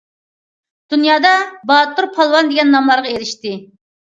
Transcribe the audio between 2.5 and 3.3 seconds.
دېگەن ناملارغا